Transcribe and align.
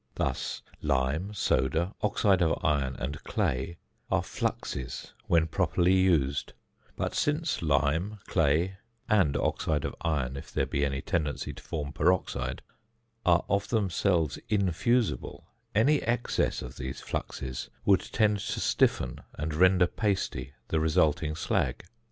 Thus 0.15 0.63
lime, 0.81 1.31
soda, 1.35 1.93
oxide 2.01 2.41
of 2.41 2.57
iron, 2.65 2.95
and 2.95 3.23
clay, 3.23 3.77
are 4.09 4.23
fluxes 4.23 5.13
when 5.27 5.45
properly 5.45 5.93
used; 5.93 6.53
but 6.95 7.13
since 7.13 7.61
lime, 7.61 8.17
clay 8.25 8.77
(and 9.07 9.37
oxide 9.37 9.85
of 9.85 9.93
iron 10.01 10.37
if 10.37 10.51
there 10.51 10.65
be 10.65 10.83
any 10.83 11.01
tendency 11.03 11.53
to 11.53 11.61
form 11.61 11.93
peroxide), 11.93 12.63
are 13.27 13.45
of 13.47 13.67
themselves 13.67 14.39
infusible, 14.49 15.45
any 15.75 16.01
excess 16.01 16.63
of 16.63 16.77
these 16.77 16.99
fluxes 16.99 17.69
would 17.85 18.01
tend 18.01 18.39
to 18.39 18.59
stiffen 18.59 19.21
and 19.35 19.53
render 19.53 19.85
pasty 19.85 20.53
the 20.69 20.79
resulting 20.79 21.35
slag. 21.35 21.85